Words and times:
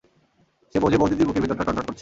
সে 0.75 0.77
বোঝে 0.79 0.97
বউদিদির 0.97 1.27
বুকের 1.27 1.43
ভিতরটা 1.43 1.63
টনটন 1.63 1.75
করছে। 1.77 1.89